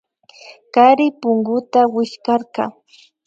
Kari 0.73 1.05
punguta 1.19 1.79
wichkarka 1.93 2.63